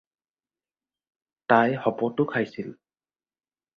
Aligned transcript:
তাই 1.49 1.69
শপতো 1.81 2.23
খাইছিল 2.31 2.67